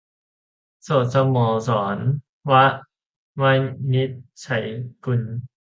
[0.83, 1.97] โสดสโมสร-
[2.49, 2.53] ว
[3.41, 3.53] วิ
[3.93, 4.09] นิจ
[4.45, 4.63] ฉัย
[5.03, 5.21] กุล